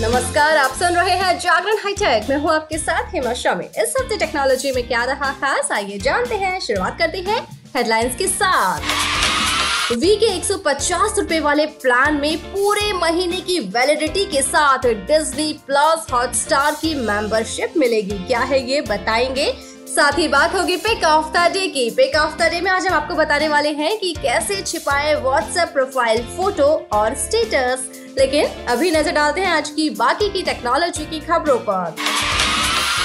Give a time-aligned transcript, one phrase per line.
[0.00, 4.16] नमस्कार, आप सुन रहे हैं जागरण हाईटेक। मैं हूँ आपके साथ हेमा शामी इस हफ़्ते
[4.16, 8.80] टेक्नोलॉजी में क्या रहा खास, आइए जानते हैं। शुरुआत करते हैं हेडलाइंस के साथ।
[9.92, 10.44] वी के एक
[11.18, 17.72] रूपए वाले प्लान में पूरे महीने की वैलिडिटी के साथ डिज्नी प्लस हॉटस्टार की मेंबरशिप
[17.76, 19.77] मिलेगी। क्या है ये, बताएँगे?
[19.88, 22.86] साथ ही बात होगी पिक ऑफ़ द डे की। पिक ऑफ़ द डे में आज
[22.86, 28.90] हम आपको बताने वाले हैं कि कैसे छिपाए व्हाट्सएप प्रोफ़ाइल फ़ोटो और स्टेटस लेकिन अभी
[28.90, 31.94] नज़र डालते हैं आज की बाकी की टेक्नोलॉजी की खबरों पर।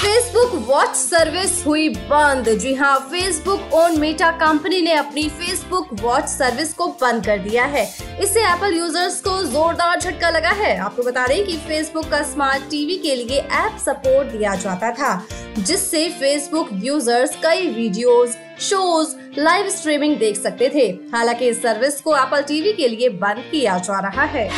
[0.04, 6.28] फेसबुक वॉच सर्विस हुई बंद। जी हाँ फेसबुक ओन मेटा कंपनी ने अपनी फेसबुक वॉच
[6.30, 7.84] सर्विस को बंद कर दिया है।
[8.22, 12.70] इससे एप्पल यूज़र्स को जोरदार झटका लगा है। आपको बता दें कि फेसबुक का स्मार्ट
[12.72, 15.16] टीवी के लिए ऐप सपोर्ट दिया जाता था।
[15.58, 22.16] जिससे फेसबुक यूज़र्स कई वीडियोस, शोज़ लाइव स्ट्रीमिंग देख सकते थे। हालाँकि इस सर्विस को
[22.18, 24.50] एप्पल टीवी के लिए बंद किया जा रहा है।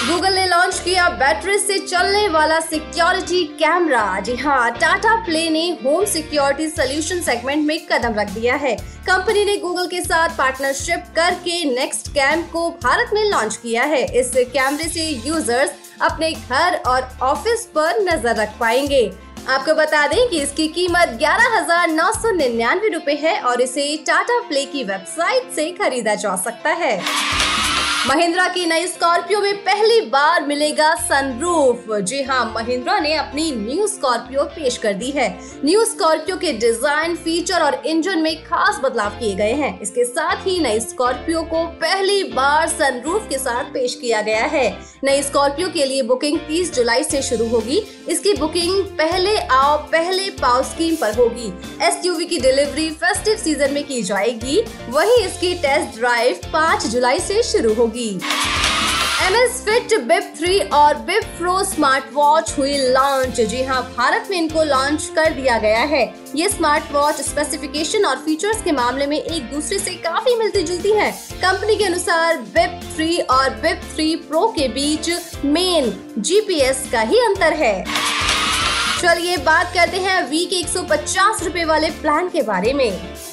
[0.00, 5.68] गूगल ने लॉन्च किया बैटरी से चलने वाला सिक्योरिटी कैमरा जी हाँ टाटा प्ले ने
[5.84, 8.74] होम सिक्योरिटी सोल्यूशन सेगमेंट में कदम रख दिया है।
[9.06, 14.04] कंपनी ने गूगल के साथ पार्टनरशिप करके नेक्स्ट कैम को भारत में लॉन्च किया है।
[14.20, 15.72] इस कैमरे से यूज़र्स
[16.02, 19.10] अपने घर और ऑफ़िस पर नज़र रख पाएँगे।
[19.48, 23.96] आपको बता दें कि इसकी कीमत ग्यारह हज़ार नौ सौ निन्यानवे रूपए है और इसे
[24.06, 26.98] टाटा प्ले की वेबसाइट से खरीदा जा सकता है।
[28.08, 33.86] महिंद्रा की नई स्कॉर्पियो में पहली बार मिलेगा सनरूफ जी हाँ महिंद्रा ने अपनी न्यू
[33.86, 35.28] स्कॉर्पियो पेश कर दी है।
[35.64, 40.46] न्यू स्कॉर्पियो के डिज़ाइन फीचर और इंजन में खास बदलाव किए गए हैं। इसके साथ
[40.46, 44.68] ही नई स्कॉर्पियो को पहली बार सनरूफ के साथ पेश किया गया है।
[45.04, 50.30] नई स्कॉर्पियो के लिए बुकिंग 30 जुलाई से शुरू होगी। इसकी बुकिंग पहले आओ, पहले
[50.30, 55.98] पाओ स्कीम पर होगी। एसयूवी की डिलीवरी फेस्टिव सीज़न में की जाएगी। वही इसकी टेस्ट
[55.98, 58.10] ड्राइव 5 जुलाई से शुरू होगी।
[59.22, 64.28] Amazfit Bip three और बिप प्रो स्मार्ट वॉच हुई लॉन्च जी हाँ भारत
[64.30, 66.02] में इनको लॉन्च कर दिया गया है।
[66.36, 70.92] ये स्मार्ट वॉच स्पेसिफिकेशन और फीचर्स के मामले में एक दूसरे से काफ़ी मिलती जुलती
[70.92, 75.10] है। कंपनी के अनुसार बिप थ्री और बिप थ्री प्रो के बीच
[75.44, 77.84] मेन जीपीएस का ही अंतर है।
[79.00, 80.68] चलिए बात करते हैं वी के एक
[81.42, 82.90] रूपए वाले प्लान के बारे में।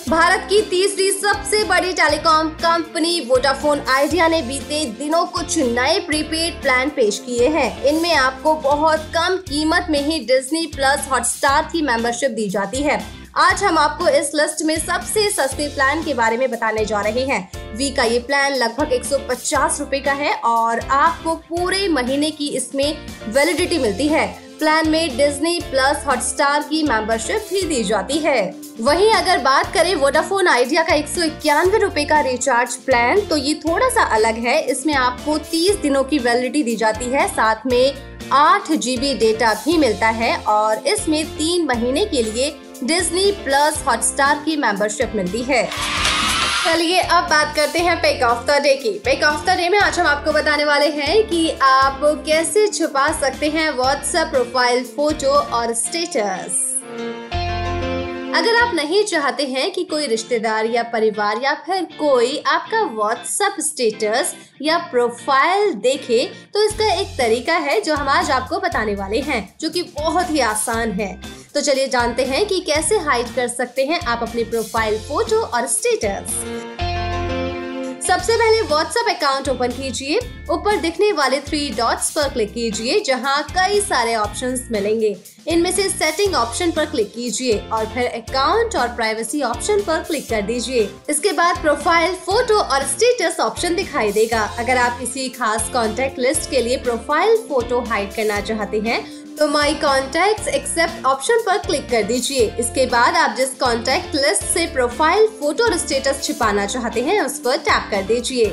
[0.09, 6.61] भारत की तीसरी सबसे बड़ी टेलीकॉम कंपनी वोडाफोन आइडिया ने बीते दिनों कुछ नए प्रीपेड
[6.61, 11.81] प्लान पेश किए हैं। इनमें आपको बहुत कम कीमत में ही डिज्नी प्लस हॉटस्टार की
[11.81, 13.03] मेंबरशिप दी जाती है।
[13.35, 17.25] आज हम आपको इस लिस्ट में सबसे सस्ते प्लान के बारे में बताने जा रहे
[17.25, 19.17] हैं। वी का ये प्लान लगभग एक सौ
[20.05, 26.03] का है और आपको पूरे महीने की इसमें वैलिडिटी मिलती है। प्लान में डिज्नी प्लस
[26.05, 28.39] हॉटस्टार की मेंबरशिप भी दी जाती है।
[28.81, 31.27] वहीं अगर बात करें वोडाफोन आइडिया का एक सौ
[32.05, 36.63] का रिचार्ज प्लान तो ये थोड़ा सा अलग है। इसमें आपको 30 दिनों की वैलिडिटी
[36.63, 37.93] दी जाती है। साथ में
[38.33, 42.49] आठ जीबी डेटा भी मिलता है और इसमें तीन महीने के लिए
[42.83, 45.67] डिज्नी प्लस हॉटस्टार की मेंबरशिप मिलती है।
[46.67, 49.77] चलिए अब बात करते हैं पेक ऑफ़ द डे की। पेक ऑफ़ द डे में
[49.79, 55.29] आज हम आपको बताने वाले हैं कि आप कैसे छुपा सकते हैं व्हाट्सएप प्रोफ़ाइल फ़ोटो
[55.29, 56.57] और स्टेटस
[58.35, 63.61] अगर आप नहीं चाहते हैं कि कोई रिश्तेदार या परिवार या फिर कोई आपका व्हाट्सएप
[63.61, 66.23] स्टेटस या प्रोफ़ाइल देखे
[66.53, 70.31] तो इसका एक तरीका है जो हम आज आपको बताने वाले हैं, जो कि बहुत
[70.31, 74.43] ही आसान है। तो चलिए जानते हैं कि कैसे हाइड कर सकते हैं आप अपनी
[74.43, 76.33] प्रोफ़ाइल फ़ोटो और स्टेटस
[78.07, 80.19] सबसे पहले व्हाट्सएप अकाउंट ओपन कीजिए।
[80.51, 85.15] ऊपर दिखने वाले थ्री डॉट्स पर क्लिक कीजिए, जहाँ कई सारे ऑप्शंस मिलेंगे।
[85.47, 90.29] इनमें से सेटिंग ऑप्शन पर क्लिक कीजिए और फिर अकाउंट और प्राइवेसी ऑप्शन पर क्लिक
[90.29, 95.69] कर दीजिए। इसके बाद प्रोफ़ाइल फ़ोटो और स्टेटस ऑप्शन दिखाई देगा। अगर आप किसी खास
[95.73, 99.05] कॉन्टेक्ट लिस्ट के लिए प्रोफ़ाइल फ़ोटो हाइड करना चाहते हैं
[99.37, 104.43] तो माई कॉन्टेक्ट एक्सेप्ट ऑप्शन पर क्लिक कर दीजिए। इसके बाद आप जिस कॉन्टेक्ट लिस्ट
[104.43, 108.45] से प्रोफ़ाइल फ़ोटो और स्टेटस छिपाना चाहते हैं, उस पर टैप कर दीजिए।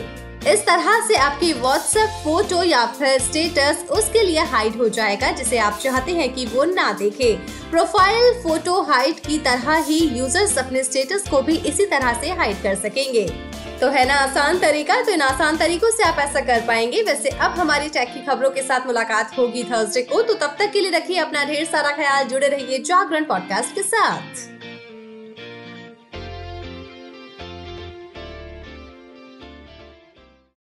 [0.53, 5.59] इस तरह से आपकी व्हाट्सएप फ़ोटो या फिर स्टेटस उसके लिए हाइड हो जाएगा, जिसे
[5.59, 7.33] आप चाहते हैं कि वो ना देखे।
[7.71, 12.63] प्रोफ़ाइल फ़ोटो हाइड की तरह ही यूज़र्स अपने स्टेटस को भी इसी तरह से हाइड
[12.63, 13.27] कर सकेंगे।
[13.85, 17.29] तो है ना आसान तरीका तो इन आसान तरीकों से आप ऐसा कर पाएँगे। वैसे
[17.29, 20.81] अब हमारी टैक की खबरों के साथ मुलाकात होगी थर्सडे को तो तब तक के
[20.81, 24.54] लिए रखिए अपना ढेर सारा ख्याल, जुड़े रहिए जागरण पॉडकास्ट के साथ।